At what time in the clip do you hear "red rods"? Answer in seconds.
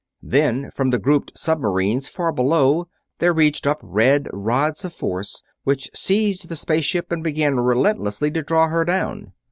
3.83-4.83